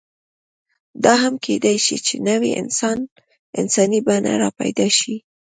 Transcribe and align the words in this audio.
دا 1.03 1.13
هم 1.23 1.33
کېدی 1.45 1.77
شي، 1.85 1.97
چې 2.05 2.15
نوې 2.27 2.51
انساني 3.61 3.99
بڼې 4.07 4.33
راپیدا 4.43 4.87
شي. 4.97 5.15